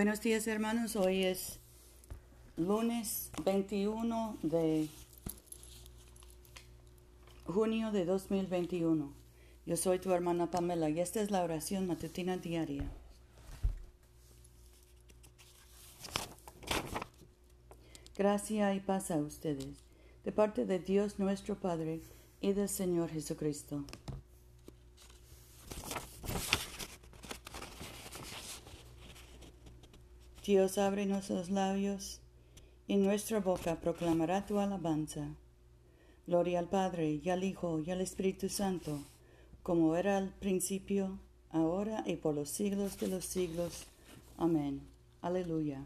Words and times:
Buenos 0.00 0.22
días 0.22 0.46
hermanos, 0.46 0.96
hoy 0.96 1.24
es 1.24 1.58
lunes 2.56 3.30
21 3.44 4.38
de 4.42 4.88
junio 7.44 7.92
de 7.92 8.06
2021. 8.06 9.12
Yo 9.66 9.76
soy 9.76 9.98
tu 9.98 10.10
hermana 10.12 10.50
Pamela 10.50 10.88
y 10.88 11.00
esta 11.00 11.20
es 11.20 11.30
la 11.30 11.42
oración 11.42 11.86
matutina 11.86 12.38
diaria. 12.38 12.90
Gracia 18.16 18.72
y 18.72 18.80
paz 18.80 19.10
a 19.10 19.18
ustedes, 19.18 19.84
de 20.24 20.32
parte 20.32 20.64
de 20.64 20.78
Dios 20.78 21.18
nuestro 21.18 21.60
Padre 21.60 22.00
y 22.40 22.54
del 22.54 22.70
Señor 22.70 23.10
Jesucristo. 23.10 23.84
Dios 30.50 30.78
abre 30.78 31.06
nuestros 31.06 31.48
labios 31.48 32.18
y 32.88 32.96
nuestra 32.96 33.38
boca 33.38 33.76
proclamará 33.76 34.46
tu 34.46 34.58
alabanza. 34.58 35.36
Gloria 36.26 36.58
al 36.58 36.68
Padre 36.68 37.20
y 37.22 37.30
al 37.30 37.44
Hijo 37.44 37.78
y 37.78 37.88
al 37.92 38.00
Espíritu 38.00 38.48
Santo, 38.48 39.00
como 39.62 39.94
era 39.94 40.16
al 40.16 40.30
principio, 40.30 41.20
ahora 41.50 42.02
y 42.04 42.16
por 42.16 42.34
los 42.34 42.48
siglos 42.48 42.98
de 42.98 43.06
los 43.06 43.26
siglos. 43.26 43.84
Amén. 44.38 44.82
Aleluya. 45.22 45.84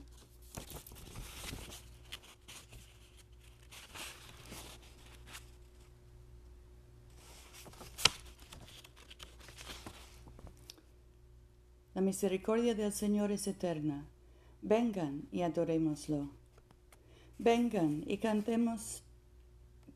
La 11.92 12.00
misericordia 12.00 12.74
del 12.74 12.94
Señor 12.94 13.30
es 13.30 13.46
eterna 13.46 14.06
Vengan 14.66 15.28
y 15.30 15.42
adorémoslo. 15.42 16.30
Vengan 17.36 18.02
y 18.06 18.16
cantemos, 18.16 19.02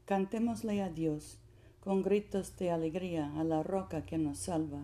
cantémosle 0.05 0.83
a 0.83 0.91
Dios 0.91 1.38
con 1.80 2.02
gritos 2.02 2.55
de 2.58 2.70
alegría 2.70 3.33
a 3.41 3.44
la 3.44 3.62
roca 3.62 4.05
que 4.05 4.19
nos 4.19 4.41
salva. 4.41 4.83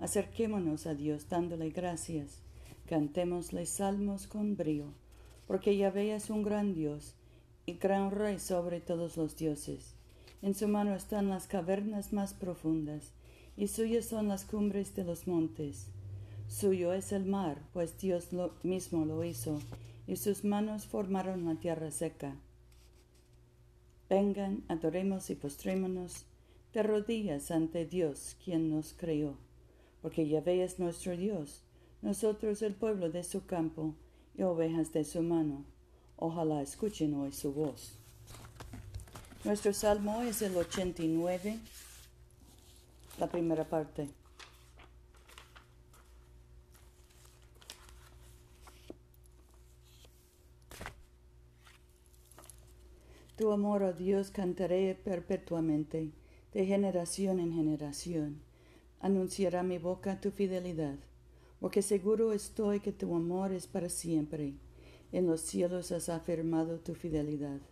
Acerquémonos 0.00 0.88
a 0.88 0.96
Dios 0.96 1.28
dándole 1.28 1.70
gracias. 1.70 2.42
Cantémosle 2.86 3.66
salmos 3.66 4.26
con 4.26 4.56
brío, 4.56 4.94
porque 5.46 5.76
Yahvé 5.76 6.12
es 6.12 6.28
un 6.28 6.42
gran 6.42 6.74
Dios 6.74 7.14
y 7.66 7.74
gran 7.74 8.10
Rey 8.10 8.40
sobre 8.40 8.80
todos 8.80 9.16
los 9.16 9.36
dioses. 9.36 9.94
En 10.42 10.56
su 10.56 10.66
mano 10.66 10.96
están 10.96 11.28
las 11.28 11.46
cavernas 11.46 12.12
más 12.12 12.34
profundas, 12.34 13.12
y 13.56 13.68
suyas 13.68 14.06
son 14.06 14.26
las 14.26 14.44
cumbres 14.44 14.96
de 14.96 15.04
los 15.04 15.28
montes. 15.28 15.86
Suyo 16.50 16.92
es 16.92 17.12
el 17.12 17.26
mar, 17.26 17.62
pues 17.72 17.96
Dios 17.96 18.30
mismo 18.64 19.04
lo 19.04 19.22
hizo, 19.22 19.60
y 20.08 20.16
sus 20.16 20.44
manos 20.44 20.84
formaron 20.84 21.44
la 21.44 21.54
tierra 21.54 21.92
seca. 21.92 22.34
Vengan, 24.08 24.64
adoremos 24.66 25.30
y 25.30 25.36
postrémonos 25.36 26.24
de 26.72 26.82
rodillas 26.82 27.52
ante 27.52 27.86
Dios, 27.86 28.36
quien 28.44 28.68
nos 28.68 28.94
creó, 28.94 29.36
porque 30.02 30.28
Yahvé 30.28 30.64
es 30.64 30.80
nuestro 30.80 31.16
Dios, 31.16 31.62
nosotros 32.02 32.62
el 32.62 32.74
pueblo 32.74 33.10
de 33.10 33.22
su 33.22 33.46
campo 33.46 33.94
y 34.36 34.42
ovejas 34.42 34.92
de 34.92 35.04
su 35.04 35.22
mano. 35.22 35.64
Ojalá 36.16 36.62
escuchen 36.62 37.14
hoy 37.14 37.30
su 37.30 37.52
voz. 37.52 37.92
Nuestro 39.44 39.72
salmo 39.72 40.20
es 40.22 40.42
el 40.42 40.56
89, 40.56 41.60
la 43.20 43.28
primera 43.28 43.64
parte. 43.64 44.08
Tu 53.40 53.50
amor, 53.50 53.82
oh 53.82 53.94
Dios, 53.94 54.30
cantaré 54.30 54.94
perpetuamente, 54.94 56.12
de 56.52 56.66
generación 56.66 57.40
en 57.40 57.54
generación. 57.54 58.42
Anunciará 59.00 59.62
mi 59.62 59.78
boca 59.78 60.20
tu 60.20 60.30
fidelidad, 60.30 60.98
porque 61.58 61.80
seguro 61.80 62.34
estoy 62.34 62.80
que 62.80 62.92
tu 62.92 63.14
amor 63.14 63.52
es 63.52 63.66
para 63.66 63.88
siempre. 63.88 64.56
En 65.10 65.26
los 65.26 65.40
cielos 65.40 65.90
has 65.90 66.10
afirmado 66.10 66.80
tu 66.80 66.94
fidelidad. 66.94 67.62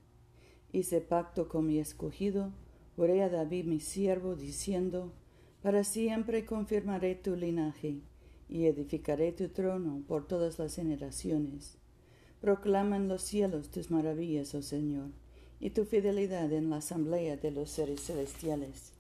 Hice 0.73 1.03
pacto 1.03 1.51
con 1.51 1.67
mi 1.67 1.79
escogido, 1.79 2.51
oré 2.97 3.23
a 3.23 3.29
David 3.29 3.67
mi 3.67 3.81
siervo, 3.81 4.37
diciendo, 4.37 5.13
Para 5.61 5.85
siempre 5.85 6.47
confirmaré 6.47 7.15
tu 7.15 7.37
linaje, 7.37 8.01
y 8.49 8.65
edificaré 8.65 9.33
tu 9.33 9.51
trono 9.51 10.03
por 10.09 10.27
todas 10.27 10.59
las 10.59 10.77
generaciones. 10.77 11.77
Proclaman 12.41 13.07
los 13.07 13.21
cielos 13.21 13.69
tus 13.69 13.91
maravillas, 13.91 14.55
oh 14.55 14.63
Señor 14.63 15.11
y 15.61 15.71
tu 15.71 15.85
fidelidad 15.85 16.53
en 16.53 16.71
la 16.71 16.77
asamblea 16.77 17.37
de 17.37 17.51
los 17.51 17.71
seres 17.71 18.01
celestiales. 18.03 18.93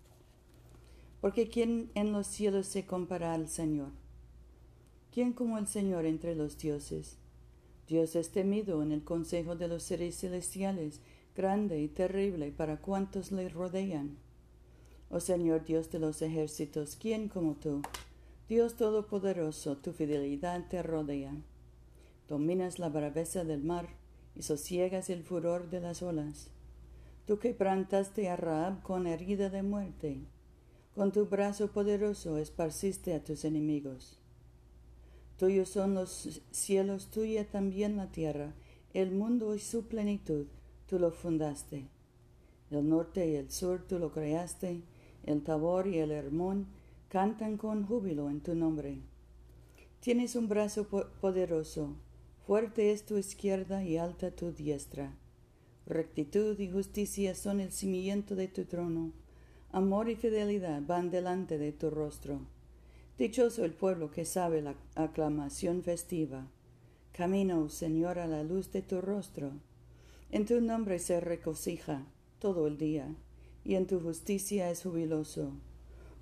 Porque 1.21 1.49
¿quién 1.49 1.91
en 1.95 2.13
los 2.13 2.27
cielos 2.27 2.67
se 2.67 2.87
compara 2.87 3.35
al 3.35 3.49
Señor? 3.49 3.91
¿Quién 5.13 5.33
como 5.33 5.59
el 5.59 5.67
Señor 5.67 6.07
entre 6.07 6.35
los 6.35 6.59
dioses? 6.59 7.17
Dios 7.89 8.15
es 8.17 8.31
temido 8.31 8.83
en 8.83 8.93
el 8.93 9.03
consejo 9.03 9.57
de 9.57 9.67
los 9.67 9.83
seres 9.83 10.17
celestiales, 10.19 11.01
grande 11.35 11.81
y 11.81 11.89
terrible 11.89 12.53
para 12.53 12.81
cuantos 12.81 13.33
le 13.33 13.49
rodean. 13.49 14.19
Oh 15.11 15.21
Señor 15.21 15.65
Dios 15.65 15.91
de 15.91 15.99
los 15.99 16.21
ejércitos, 16.21 16.97
¿quién 16.97 17.29
como 17.29 17.55
tú? 17.55 17.81
Dios 18.49 18.77
Todopoderoso, 18.77 19.77
tu 19.77 19.93
fidelidad 19.93 20.69
te 20.69 20.83
rodea. 20.83 21.35
Dominas 22.29 22.79
la 22.79 22.91
braveza 22.91 23.45
del 23.45 23.63
mar, 23.63 23.89
y 24.35 24.43
sosiegas 24.43 25.11
el 25.11 25.23
furor 25.23 25.71
de 25.71 25.81
las 25.81 26.03
olas. 26.03 26.51
Tú 27.27 27.39
quebrantaste 27.39 28.29
a 28.29 28.37
Raab 28.37 28.83
con 28.83 29.07
herida 29.07 29.51
de 29.51 29.63
muerte, 29.63 30.23
con 30.95 31.13
tu 31.13 31.27
brazo 31.27 31.71
poderoso 31.73 32.39
esparciste 32.39 33.15
a 33.15 33.23
tus 33.23 33.45
enemigos. 33.45 34.19
Tuyos 35.37 35.69
son 35.69 35.95
los 35.95 36.43
cielos, 36.51 37.11
tuya 37.11 37.49
también 37.49 37.97
la 37.97 38.11
tierra, 38.11 38.55
el 38.95 39.13
mundo 39.13 39.55
y 39.55 39.61
su 39.61 39.87
plenitud, 39.87 40.47
tú 40.87 40.99
lo 40.99 41.13
fundaste. 41.13 41.89
El 42.71 42.89
norte 42.89 43.29
y 43.29 43.37
el 43.37 43.51
sur 43.51 43.87
tú 43.87 43.99
lo 43.99 44.11
creaste, 44.11 44.83
el 45.25 45.45
Tabor 45.45 45.87
y 45.87 45.99
el 45.99 46.11
Hermón 46.11 46.67
cantan 47.09 47.57
con 47.57 47.87
júbilo 47.87 48.31
en 48.31 48.41
tu 48.41 48.55
nombre. 48.55 49.01
Tienes 50.01 50.37
un 50.37 50.49
brazo 50.49 50.89
poderoso, 51.21 51.95
Fuerte 52.49 52.93
es 52.93 53.05
tu 53.05 53.19
izquierda 53.19 53.85
y 53.85 53.99
alta 53.99 54.31
tu 54.31 54.53
diestra. 54.53 55.15
Rectitud 55.85 56.59
y 56.59 56.71
justicia 56.71 57.35
son 57.35 57.61
el 57.61 57.73
cimiento 57.73 58.37
de 58.37 58.49
tu 58.49 58.65
trono. 58.65 59.13
Amor 59.71 60.09
y 60.09 60.17
fidelidad 60.17 60.81
van 60.81 61.11
delante 61.11 61.59
de 61.59 61.73
tu 61.73 61.91
rostro. 61.91 62.41
Dichoso 63.19 63.67
el 63.67 63.75
pueblo 63.75 64.11
que 64.11 64.25
sabe 64.25 64.63
la 64.63 64.77
aclamación 64.95 65.83
festiva. 65.83 66.49
Camina, 67.13 67.59
oh 67.59 67.69
Señor, 67.69 68.19
a 68.19 68.27
la 68.27 68.43
luz 68.45 68.73
de 68.73 68.81
tu 68.81 69.03
rostro. 69.03 69.53
En 70.31 70.47
tu 70.47 70.63
nombre 70.63 71.01
se 71.01 71.21
regocija 71.21 72.07
todo 72.39 72.67
el 72.67 72.79
día, 72.79 73.15
y 73.63 73.75
en 73.75 73.87
tu 73.87 74.01
justicia 74.01 74.71
es 74.71 74.85
jubiloso, 74.85 75.53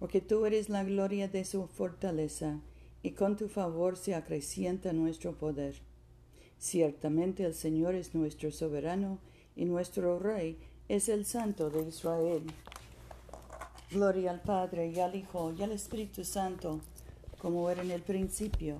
porque 0.00 0.20
tú 0.20 0.44
eres 0.44 0.70
la 0.70 0.82
gloria 0.82 1.28
de 1.28 1.44
su 1.44 1.68
fortaleza, 1.68 2.62
y 3.04 3.12
con 3.12 3.36
tu 3.36 3.46
favor 3.46 3.96
se 3.96 4.16
acrecienta 4.16 4.92
nuestro 4.92 5.38
poder. 5.38 5.86
Ciertamente 6.58 7.44
el 7.44 7.54
Señor 7.54 7.94
es 7.94 8.14
nuestro 8.14 8.50
soberano 8.50 9.18
y 9.54 9.64
nuestro 9.66 10.18
Rey 10.18 10.58
es 10.88 11.08
el 11.08 11.24
Santo 11.24 11.70
de 11.70 11.88
Israel. 11.88 12.42
Gloria 13.90 14.30
al 14.30 14.40
Padre 14.40 14.88
y 14.88 14.98
al 14.98 15.14
Hijo 15.14 15.52
y 15.52 15.62
al 15.62 15.72
Espíritu 15.72 16.24
Santo, 16.24 16.80
como 17.38 17.70
era 17.70 17.82
en 17.82 17.90
el 17.90 18.02
principio, 18.02 18.78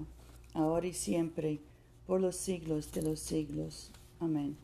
ahora 0.55 0.87
y 0.87 0.95
siempre, 0.95 1.61
por 2.07 2.21
los 2.21 2.37
siglos 2.37 2.93
de 2.93 3.03
los 3.03 3.21
siglos. 3.21 3.91
Amén. 4.21 4.57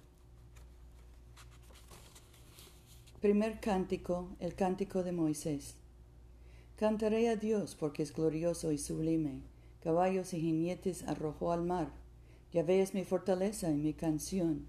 Primer 3.20 3.60
cántico, 3.60 4.28
el 4.40 4.54
cántico 4.54 5.04
de 5.04 5.12
Moisés. 5.12 5.75
Cantaré 6.76 7.28
a 7.28 7.36
Dios 7.36 7.76
porque 7.78 8.02
es 8.02 8.12
glorioso 8.12 8.72
y 8.72 8.78
sublime. 8.78 9.42
Caballos 9.84 10.34
y 10.34 10.40
jinetes 10.40 11.04
arrojó 11.04 11.52
al 11.52 11.62
mar 11.62 12.01
Yahvé 12.52 12.82
es 12.82 12.93
mi 12.93 13.04
fortaleza 13.04 13.70
y 13.70 13.78
mi 13.78 13.94
canción. 13.94 14.66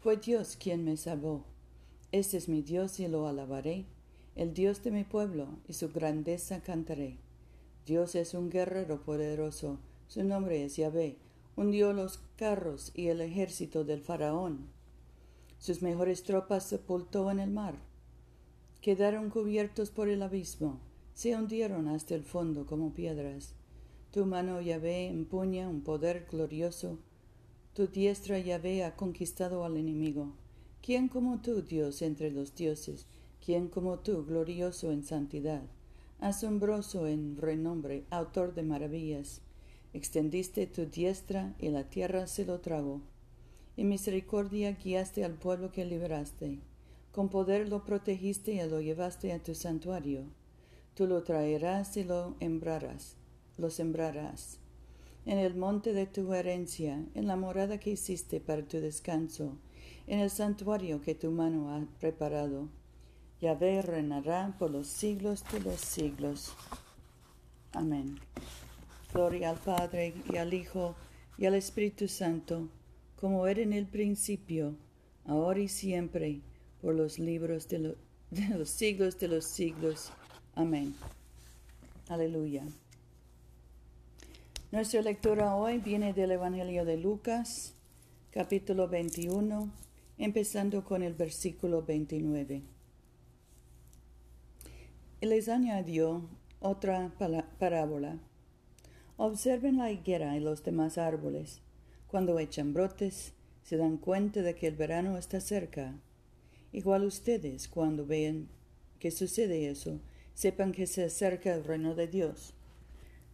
Fue 0.00 0.16
Dios 0.16 0.56
quien 0.56 0.84
me 0.84 0.96
salvó. 0.96 1.44
Este 2.10 2.36
es 2.36 2.48
mi 2.48 2.60
Dios 2.60 2.98
y 2.98 3.06
lo 3.06 3.28
alabaré, 3.28 3.86
el 4.34 4.52
Dios 4.52 4.82
de 4.82 4.90
mi 4.90 5.04
pueblo, 5.04 5.46
y 5.68 5.74
su 5.74 5.90
grandeza 5.90 6.60
cantaré. 6.60 7.18
Dios 7.86 8.16
es 8.16 8.34
un 8.34 8.50
guerrero 8.50 9.02
poderoso, 9.02 9.78
su 10.08 10.24
nombre 10.24 10.64
es 10.64 10.76
Yahvé, 10.76 11.18
hundió 11.54 11.92
los 11.92 12.18
carros 12.34 12.90
y 12.96 13.08
el 13.08 13.20
ejército 13.20 13.84
del 13.84 14.00
faraón. 14.00 14.68
Sus 15.58 15.82
mejores 15.82 16.24
tropas 16.24 16.64
sepultó 16.64 17.30
en 17.30 17.38
el 17.38 17.50
mar. 17.50 17.76
Quedaron 18.80 19.30
cubiertos 19.30 19.90
por 19.90 20.08
el 20.08 20.22
abismo, 20.22 20.80
se 21.14 21.36
hundieron 21.36 21.86
hasta 21.86 22.16
el 22.16 22.24
fondo 22.24 22.66
como 22.66 22.92
piedras. 22.92 23.54
Tu 24.10 24.26
mano, 24.26 24.60
Yahvé, 24.60 25.06
empuña 25.06 25.68
un 25.68 25.82
poder 25.82 26.26
glorioso, 26.28 26.98
Tu 27.80 27.86
diestra 27.86 28.38
Yahvé 28.38 28.84
ha 28.84 28.94
conquistado 28.94 29.64
al 29.64 29.78
enemigo. 29.78 30.34
¿Quién 30.82 31.08
como 31.08 31.40
tú, 31.40 31.62
Dios 31.62 32.02
entre 32.02 32.30
los 32.30 32.54
dioses? 32.54 33.06
¿Quién 33.42 33.68
como 33.68 34.00
tú, 34.00 34.22
glorioso 34.26 34.92
en 34.92 35.02
santidad? 35.02 35.62
Asombroso 36.18 37.06
en 37.06 37.38
renombre, 37.38 38.04
autor 38.10 38.52
de 38.52 38.64
maravillas. 38.64 39.40
Extendiste 39.94 40.66
tu 40.66 40.84
diestra 40.84 41.54
y 41.58 41.70
la 41.70 41.84
tierra 41.84 42.26
se 42.26 42.44
lo 42.44 42.60
tragó. 42.60 43.00
En 43.78 43.88
misericordia 43.88 44.72
guiaste 44.72 45.24
al 45.24 45.36
pueblo 45.38 45.72
que 45.72 45.86
liberaste. 45.86 46.58
Con 47.12 47.30
poder 47.30 47.70
lo 47.70 47.86
protegiste 47.86 48.52
y 48.52 48.68
lo 48.68 48.82
llevaste 48.82 49.32
a 49.32 49.42
tu 49.42 49.54
santuario. 49.54 50.24
Tú 50.94 51.06
lo 51.06 51.22
traerás 51.22 51.96
y 51.96 52.04
lo 52.04 52.36
lo 53.56 53.70
sembrarás. 53.70 54.60
En 55.26 55.38
el 55.38 55.54
monte 55.54 55.92
de 55.92 56.06
tu 56.06 56.32
herencia, 56.32 57.04
en 57.14 57.26
la 57.26 57.36
morada 57.36 57.78
que 57.78 57.90
hiciste 57.90 58.40
para 58.40 58.62
tu 58.62 58.78
descanso, 58.78 59.58
en 60.06 60.20
el 60.20 60.30
santuario 60.30 61.00
que 61.00 61.14
tu 61.14 61.30
mano 61.30 61.74
ha 61.74 61.86
preparado. 62.00 62.68
Yahvé 63.40 63.82
reinará 63.82 64.56
por 64.58 64.70
los 64.70 64.86
siglos 64.86 65.44
de 65.52 65.60
los 65.60 65.80
siglos. 65.80 66.52
Amén. 67.72 68.18
Gloria 69.12 69.50
al 69.50 69.58
Padre 69.58 70.14
y 70.32 70.36
al 70.36 70.52
Hijo 70.52 70.94
y 71.38 71.46
al 71.46 71.54
Espíritu 71.54 72.08
Santo, 72.08 72.68
como 73.16 73.46
era 73.46 73.60
en 73.62 73.72
el 73.72 73.86
principio, 73.86 74.74
ahora 75.24 75.60
y 75.60 75.68
siempre, 75.68 76.40
por 76.82 76.94
los 76.94 77.18
libros 77.18 77.68
de, 77.68 77.96
de 78.30 78.48
los 78.58 78.68
siglos 78.68 79.18
de 79.18 79.28
los 79.28 79.44
siglos. 79.44 80.12
Amén. 80.54 80.94
Aleluya. 82.08 82.64
Nuestra 84.72 85.02
lectura 85.02 85.56
hoy 85.56 85.78
viene 85.78 86.12
del 86.12 86.30
Evangelio 86.30 86.84
de 86.84 86.96
Lucas, 86.96 87.74
capítulo 88.30 88.86
21, 88.86 89.68
empezando 90.16 90.84
con 90.84 91.02
el 91.02 91.12
versículo 91.14 91.82
29. 91.82 92.62
Y 95.20 95.26
les 95.26 95.48
añadió 95.48 96.22
otra 96.60 97.12
parábola. 97.58 98.20
Observen 99.16 99.78
la 99.78 99.90
higuera 99.90 100.36
y 100.36 100.40
los 100.40 100.62
demás 100.62 100.98
árboles. 100.98 101.62
Cuando 102.06 102.38
echan 102.38 102.72
brotes, 102.72 103.32
se 103.64 103.76
dan 103.76 103.96
cuenta 103.96 104.40
de 104.42 104.54
que 104.54 104.68
el 104.68 104.76
verano 104.76 105.18
está 105.18 105.40
cerca. 105.40 105.98
Igual 106.70 107.02
ustedes, 107.06 107.66
cuando 107.66 108.06
vean 108.06 108.46
que 109.00 109.10
sucede 109.10 109.68
eso, 109.68 109.98
sepan 110.34 110.70
que 110.70 110.86
se 110.86 111.02
acerca 111.02 111.52
el 111.52 111.64
reino 111.64 111.96
de 111.96 112.06
Dios. 112.06 112.54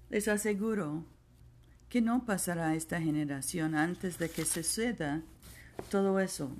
Les 0.08 0.28
aseguro 0.28 1.04
que 1.88 2.00
no 2.00 2.24
pasará 2.24 2.74
esta 2.74 3.00
generación 3.00 3.74
antes 3.74 4.18
de 4.18 4.28
que 4.28 4.44
suceda 4.44 5.22
todo 5.90 6.20
eso. 6.20 6.50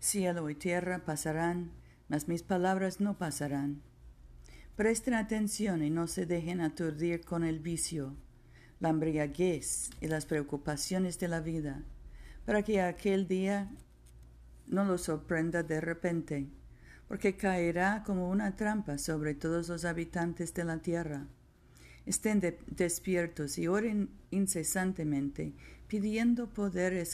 Cielo 0.00 0.48
y 0.48 0.54
tierra 0.54 1.04
pasarán, 1.04 1.70
mas 2.08 2.28
mis 2.28 2.42
palabras 2.42 3.00
no 3.00 3.18
pasarán. 3.18 3.82
Presten 4.76 5.14
atención 5.14 5.82
y 5.82 5.90
no 5.90 6.06
se 6.06 6.24
dejen 6.24 6.60
aturdir 6.60 7.24
con 7.24 7.42
el 7.42 7.58
vicio, 7.58 8.14
la 8.78 8.90
embriaguez 8.90 9.90
y 10.00 10.06
las 10.06 10.24
preocupaciones 10.24 11.18
de 11.18 11.28
la 11.28 11.40
vida, 11.40 11.82
para 12.46 12.62
que 12.62 12.80
aquel 12.80 13.26
día 13.26 13.68
no 14.66 14.84
los 14.84 15.02
sorprenda 15.02 15.62
de 15.62 15.80
repente 15.80 16.48
porque 17.08 17.36
caerá 17.36 18.04
como 18.04 18.28
una 18.28 18.54
trampa 18.54 18.98
sobre 18.98 19.34
todos 19.34 19.68
los 19.68 19.86
habitantes 19.86 20.52
de 20.52 20.64
la 20.64 20.78
tierra. 20.78 21.26
Estén 22.08 22.40
despiertos 22.68 23.58
y 23.58 23.68
oren 23.68 24.08
incesantemente, 24.30 25.52
pidiendo 25.88 26.46
poder, 26.48 27.06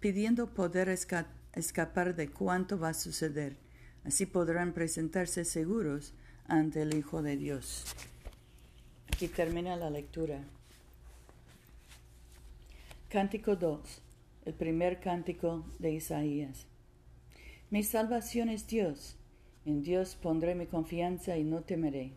pidiendo 0.00 0.52
poder 0.52 0.90
escapar 0.90 2.14
de 2.14 2.28
cuanto 2.28 2.78
va 2.78 2.90
a 2.90 2.94
suceder. 2.94 3.56
Así 4.04 4.26
podrán 4.26 4.74
presentarse 4.74 5.46
seguros 5.46 6.12
ante 6.46 6.82
el 6.82 6.94
Hijo 6.94 7.22
de 7.22 7.38
Dios. 7.38 7.86
Aquí 9.10 9.28
termina 9.28 9.76
la 9.76 9.88
lectura. 9.88 10.44
Cántico 13.08 13.56
2, 13.56 14.02
el 14.44 14.52
primer 14.52 15.00
cántico 15.00 15.64
de 15.78 15.92
Isaías. 15.92 16.66
Mi 17.70 17.82
salvación 17.82 18.50
es 18.50 18.66
Dios. 18.66 19.16
En 19.64 19.82
Dios 19.82 20.18
pondré 20.20 20.54
mi 20.54 20.66
confianza 20.66 21.38
y 21.38 21.44
no 21.44 21.62
temeré, 21.62 22.12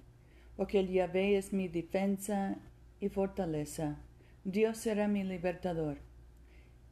porque 0.56 0.80
el 0.80 0.90
Yahvé 0.90 1.38
es 1.38 1.54
mi 1.54 1.68
defensa 1.68 2.58
y 3.00 3.10
fortaleza. 3.10 3.98
Dios 4.44 4.78
será 4.78 5.08
mi 5.08 5.24
libertador. 5.24 5.98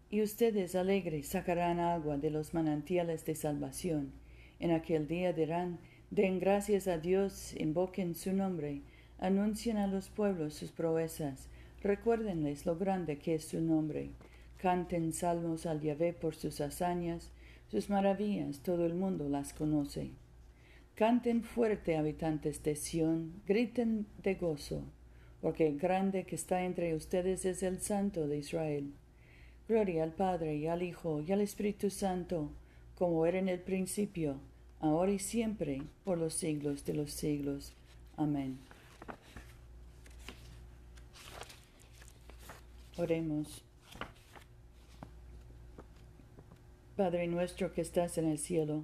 Y 0.09 0.21
ustedes 0.21 0.75
alegres 0.75 1.27
sacarán 1.27 1.79
agua 1.79 2.17
de 2.17 2.29
los 2.29 2.53
manantiales 2.53 3.25
de 3.25 3.35
salvación. 3.35 4.11
En 4.59 4.71
aquel 4.71 5.07
día 5.07 5.33
dirán, 5.33 5.79
den 6.09 6.39
gracias 6.39 6.87
a 6.87 6.97
Dios, 6.97 7.55
invoquen 7.57 8.15
su 8.15 8.33
nombre, 8.33 8.81
anuncien 9.19 9.77
a 9.77 9.87
los 9.87 10.09
pueblos 10.09 10.53
sus 10.55 10.71
proezas, 10.71 11.47
recuérdenles 11.81 12.65
lo 12.65 12.75
grande 12.75 13.17
que 13.17 13.35
es 13.35 13.45
su 13.45 13.61
nombre, 13.61 14.09
canten 14.57 15.13
salmos 15.13 15.65
al 15.65 15.81
Yahvé 15.81 16.13
por 16.13 16.35
sus 16.35 16.59
hazañas, 16.59 17.31
sus 17.69 17.89
maravillas 17.89 18.59
todo 18.59 18.85
el 18.85 18.93
mundo 18.93 19.29
las 19.29 19.53
conoce. 19.53 20.11
Canten 20.95 21.43
fuerte, 21.43 21.97
habitantes 21.97 22.61
de 22.63 22.75
Sión, 22.75 23.41
griten 23.47 24.05
de 24.21 24.35
gozo, 24.35 24.83
porque 25.41 25.67
el 25.67 25.79
grande 25.79 26.25
que 26.25 26.35
está 26.35 26.63
entre 26.63 26.95
ustedes 26.95 27.45
es 27.45 27.63
el 27.63 27.81
Santo 27.81 28.27
de 28.27 28.37
Israel. 28.37 28.93
Gloria 29.67 30.03
al 30.03 30.13
Padre 30.13 30.57
y 30.57 30.67
al 30.67 30.83
Hijo 30.83 31.21
y 31.21 31.31
al 31.31 31.41
Espíritu 31.41 31.89
Santo, 31.89 32.51
como 32.95 33.25
era 33.25 33.39
en 33.39 33.49
el 33.49 33.59
principio, 33.59 34.39
ahora 34.79 35.11
y 35.11 35.19
siempre, 35.19 35.81
por 36.03 36.17
los 36.17 36.33
siglos 36.33 36.85
de 36.85 36.93
los 36.93 37.11
siglos. 37.11 37.73
Amén. 38.17 38.59
Oremos. 42.97 43.63
Padre 46.95 47.25
nuestro 47.25 47.73
que 47.73 47.81
estás 47.81 48.17
en 48.19 48.25
el 48.25 48.37
cielo, 48.37 48.83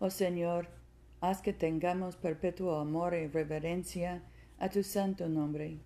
Oh 0.00 0.10
Señor, 0.10 0.68
haz 1.20 1.40
que 1.40 1.52
tengamos 1.52 2.16
perpetuo 2.16 2.76
amor 2.76 3.14
y 3.14 3.28
reverencia 3.28 4.22
a 4.58 4.68
tu 4.68 4.82
santo 4.82 5.28
nombre, 5.28 5.78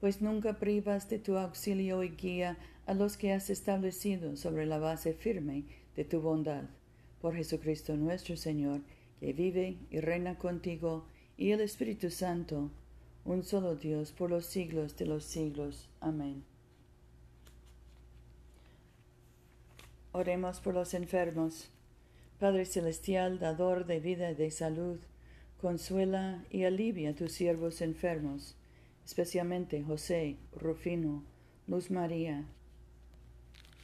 pues 0.00 0.22
nunca 0.22 0.58
privas 0.58 1.08
de 1.08 1.18
tu 1.18 1.36
auxilio 1.36 2.02
y 2.02 2.10
guía 2.10 2.56
a 2.86 2.94
los 2.94 3.16
que 3.16 3.32
has 3.32 3.50
establecido 3.50 4.36
sobre 4.36 4.66
la 4.66 4.78
base 4.78 5.12
firme 5.12 5.64
de 5.96 6.04
tu 6.04 6.20
bondad. 6.20 6.64
Por 7.20 7.34
Jesucristo 7.34 7.96
nuestro 7.96 8.36
Señor, 8.36 8.80
que 9.20 9.32
vive 9.32 9.76
y 9.90 10.00
reina 10.00 10.38
contigo, 10.38 11.04
y 11.36 11.50
el 11.50 11.60
Espíritu 11.60 12.10
Santo, 12.10 12.70
un 13.24 13.42
solo 13.42 13.74
Dios, 13.74 14.12
por 14.12 14.30
los 14.30 14.46
siglos 14.46 14.96
de 14.96 15.06
los 15.06 15.24
siglos. 15.24 15.88
Amén. 16.00 16.44
Oremos 20.12 20.60
por 20.60 20.74
los 20.74 20.94
enfermos. 20.94 21.70
Padre 22.38 22.66
Celestial, 22.66 23.38
dador 23.38 23.86
de 23.86 23.98
vida 23.98 24.30
y 24.30 24.34
de 24.34 24.50
salud, 24.50 24.98
consuela 25.58 26.44
y 26.50 26.64
alivia 26.64 27.10
a 27.10 27.14
tus 27.14 27.32
siervos 27.32 27.80
enfermos, 27.80 28.56
especialmente 29.06 29.82
José, 29.82 30.36
Rufino, 30.54 31.24
Luz 31.66 31.90
María, 31.90 32.44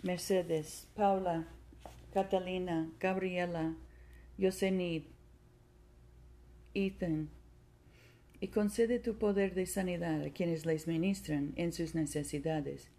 Mercedes, 0.03 0.87
Paula, 0.95 1.49
Catalina, 2.13 2.91
Gabriela, 3.01 3.75
Yosenid, 4.37 5.05
Ethan, 6.75 7.31
y 8.39 8.49
concede 8.49 8.99
tu 8.99 9.17
poder 9.17 9.55
de 9.55 9.65
sanidad 9.65 10.23
a 10.25 10.31
quienes 10.31 10.67
les 10.67 10.87
ministran 10.87 11.55
en 11.57 11.73
sus 11.73 11.95
necesidades, 11.95 12.91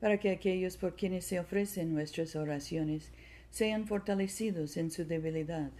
para 0.00 0.18
que 0.18 0.30
aquellos 0.30 0.76
por 0.76 0.96
quienes 0.96 1.24
se 1.24 1.40
ofrecen 1.40 1.94
nuestras 1.94 2.36
oraciones 2.36 3.10
sean 3.50 3.86
fortalecidos 3.86 4.76
en 4.76 4.90
su 4.90 5.04
debilidad 5.04 5.70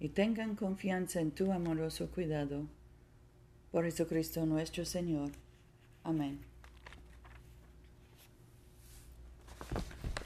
y 0.00 0.08
tengan 0.10 0.56
confianza 0.56 1.20
en 1.20 1.30
tu 1.30 1.52
amoroso 1.52 2.10
cuidado. 2.10 2.66
Por 3.70 3.84
Jesucristo 3.84 4.46
nuestro 4.46 4.84
Señor. 4.84 5.30
Amén. 6.02 6.40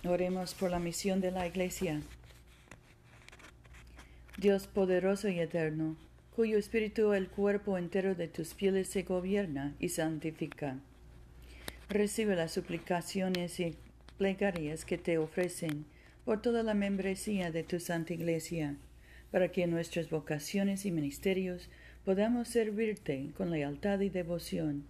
Oremos 0.04 0.54
por 0.54 0.71
la 0.71 0.78
misión 0.78 1.21
de 1.21 1.30
la 1.30 1.47
Iglesia. 1.47 2.02
Dios 4.37 4.66
poderoso 4.66 5.28
y 5.28 5.40
eterno, 5.40 5.97
cuyo 6.35 6.59
espíritu 6.59 7.12
el 7.12 7.28
cuerpo 7.28 7.76
entero 7.76 8.14
de 8.14 8.28
tus 8.28 8.54
fieles 8.54 8.88
se 8.88 9.02
gobierna 9.02 9.75
y 9.80 9.88
santifica. 9.88 10.78
Recibe 11.88 12.37
las 12.37 12.52
suplicaciones 12.52 13.59
y 13.61 13.76
plegarias 14.16 14.85
que 14.85 14.99
te 14.99 15.18
ofrecen 15.18 15.87
por 16.29 16.43
toda 16.43 16.63
la 16.63 16.75
membresía 16.75 17.51
de 17.51 17.63
tu 17.63 17.81
Santa 17.81 18.13
Iglesia, 18.13 18.77
para 19.31 19.51
que 19.51 19.63
en 19.63 19.71
nuestras 19.71 20.11
vocaciones 20.11 20.85
y 20.85 20.91
ministerios 20.91 21.71
podamos 22.05 22.49
servirte 22.49 23.31
con 23.35 23.51
lealtad 23.51 24.01
y 24.01 24.11
devoción. 24.11 24.85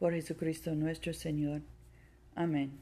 Por 0.00 0.14
Jesucristo 0.14 0.74
nuestro 0.74 1.14
Señor. 1.14 1.62
Amén. 2.34 2.72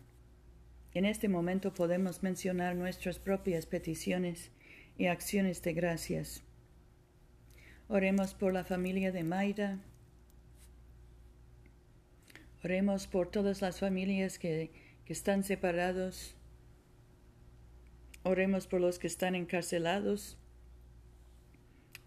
En 0.94 1.04
este 1.04 1.28
momento 1.28 1.74
podemos 1.74 2.22
mencionar 2.22 2.76
nuestras 2.76 3.18
propias 3.18 3.66
peticiones 3.66 4.52
y 4.96 5.08
acciones 5.08 5.60
de 5.60 5.74
gracias. 5.74 6.42
Oremos 7.88 8.32
por 8.32 8.54
la 8.54 8.64
familia 8.64 9.12
de 9.12 9.22
Mayra. 9.22 9.80
Oremos 12.64 13.06
por 13.06 13.30
todas 13.30 13.60
las 13.60 13.80
familias 13.80 14.38
que, 14.38 14.70
que 15.04 15.12
están 15.12 15.44
separados. 15.44 16.37
Oremos 18.30 18.66
por 18.66 18.82
los 18.82 18.98
que 18.98 19.06
están 19.06 19.34
encarcelados, 19.34 20.36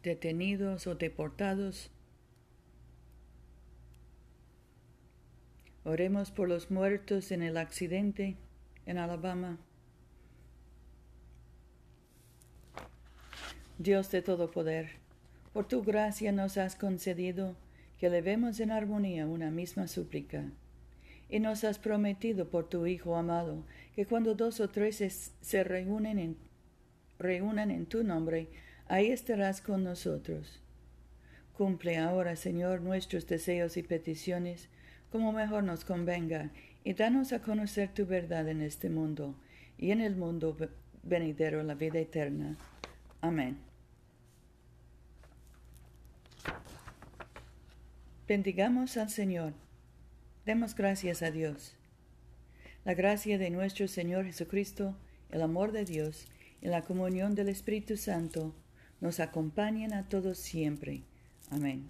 detenidos 0.03 0.85
o 0.85 0.93
deportados. 0.93 1.89
Oremos 5.83 6.29
por 6.29 6.47
los 6.47 6.69
muertos 6.69 7.31
en 7.31 7.41
el 7.41 7.57
accidente 7.57 8.37
en 8.85 8.99
Alabama. 8.99 9.57
Dios 13.79 14.11
de 14.11 14.21
todo 14.21 14.51
poder, 14.51 14.91
por 15.53 15.67
tu 15.67 15.81
gracia 15.81 16.31
nos 16.31 16.55
has 16.59 16.75
concedido 16.75 17.55
que 17.97 18.11
levemos 18.11 18.59
en 18.59 18.69
armonía 18.69 19.25
una 19.25 19.49
misma 19.49 19.87
súplica. 19.87 20.51
Y 21.31 21.39
nos 21.39 21.63
has 21.63 21.79
prometido 21.79 22.49
por 22.49 22.69
tu 22.69 22.85
Hijo 22.85 23.15
amado 23.15 23.63
que 23.95 24.05
cuando 24.05 24.35
dos 24.35 24.59
o 24.59 24.69
tres 24.69 25.33
se 25.41 25.63
reúnen 25.63 26.19
en, 26.19 26.37
reúnan 27.17 27.71
en 27.71 27.87
tu 27.87 28.03
nombre, 28.03 28.49
ahí 28.87 29.09
estarás 29.09 29.61
con 29.61 29.83
nosotros. 29.83 30.61
Cumple 31.53 31.97
ahora, 31.97 32.35
Señor, 32.35 32.81
nuestros 32.81 33.25
deseos 33.25 33.77
y 33.77 33.81
peticiones 33.81 34.69
como 35.11 35.33
mejor 35.33 35.63
nos 35.63 35.83
convenga, 35.83 36.51
y 36.83 36.93
danos 36.93 37.33
a 37.33 37.41
conocer 37.41 37.93
tu 37.93 38.05
verdad 38.05 38.47
en 38.47 38.61
este 38.61 38.89
mundo 38.89 39.35
y 39.77 39.91
en 39.91 40.01
el 40.01 40.15
mundo 40.15 40.57
venidero 41.03 41.61
la 41.63 41.75
vida 41.75 41.99
eterna. 41.99 42.57
Amén. 43.19 43.57
Bendigamos 48.27 48.97
al 48.97 49.09
Señor. 49.09 49.53
Demos 50.45 50.73
gracias 50.75 51.21
a 51.21 51.29
Dios. 51.29 51.75
La 52.83 52.95
gracia 52.95 53.37
de 53.37 53.51
nuestro 53.51 53.87
Señor 53.87 54.25
Jesucristo, 54.25 54.97
el 55.29 55.43
amor 55.43 55.71
de 55.71 55.85
Dios 55.85 56.25
y 56.61 56.67
la 56.67 56.81
comunión 56.81 57.35
del 57.35 57.47
Espíritu 57.47 57.95
Santo 57.95 58.55
nos 59.01 59.19
acompañen 59.19 59.93
a 59.93 60.09
todos 60.09 60.39
siempre. 60.39 61.03
Amén. 61.51 61.89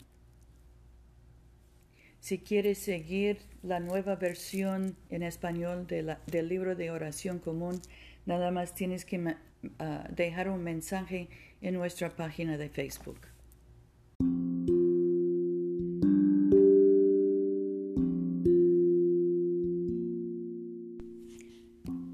Si 2.20 2.39
quieres 2.39 2.79
seguir 2.79 3.39
la 3.63 3.79
nueva 3.79 4.17
versión 4.17 4.98
en 5.10 5.24
español 5.24 5.88
del 5.88 6.50
libro 6.50 6.75
de 6.75 6.91
oración 6.91 7.39
común, 7.39 7.81
nada 8.25 8.51
más 8.51 8.75
tienes 8.75 9.05
que 9.05 9.34
ah, 9.79 10.08
dejar 10.13 10.50
un 10.50 10.62
mensaje 10.62 11.29
en 11.62 11.75
nuestra 11.75 12.17
página 12.17 12.58
de 12.58 12.67
Facebook. 12.67 13.30